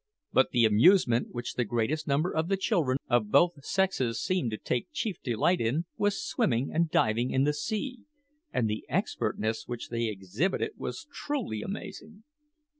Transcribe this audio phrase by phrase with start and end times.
[0.33, 4.57] But the amusement which the greatest number of the children of both sexes seemed to
[4.57, 8.05] take chief delight in was swimming and diving in the sea,
[8.51, 12.23] and the expertness which they exhibited was truly amazing.